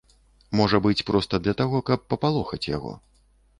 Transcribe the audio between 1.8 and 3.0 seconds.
каб папалохаць яго.